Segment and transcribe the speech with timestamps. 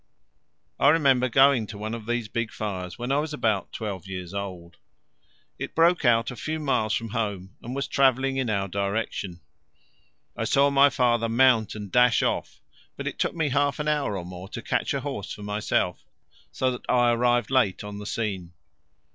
[0.79, 4.33] I remember going to one of these big fires when I was about twelve years
[4.33, 4.77] old.
[5.59, 9.41] It broke out a few miles from home and was travelling in our direction;
[10.35, 12.61] I saw my father mount and dash off,
[12.97, 16.03] but it took me half an hour or more to catch a horse for myself,
[16.51, 18.53] so that I arrived late on the scene.